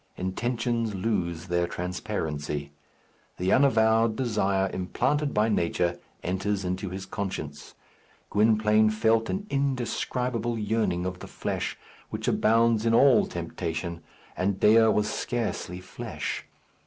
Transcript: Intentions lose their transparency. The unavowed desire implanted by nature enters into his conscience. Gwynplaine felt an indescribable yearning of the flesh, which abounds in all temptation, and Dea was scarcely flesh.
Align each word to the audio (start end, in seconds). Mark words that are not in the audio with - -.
Intentions 0.17 0.95
lose 0.95 1.47
their 1.47 1.67
transparency. 1.67 2.71
The 3.37 3.51
unavowed 3.51 4.15
desire 4.15 4.67
implanted 4.73 5.31
by 5.31 5.47
nature 5.47 5.99
enters 6.23 6.65
into 6.65 6.89
his 6.89 7.05
conscience. 7.05 7.75
Gwynplaine 8.31 8.89
felt 8.89 9.29
an 9.29 9.45
indescribable 9.51 10.57
yearning 10.57 11.05
of 11.05 11.19
the 11.19 11.27
flesh, 11.27 11.77
which 12.09 12.27
abounds 12.27 12.83
in 12.83 12.95
all 12.95 13.27
temptation, 13.27 14.01
and 14.35 14.59
Dea 14.59 14.87
was 14.87 15.07
scarcely 15.07 15.79
flesh. 15.79 16.47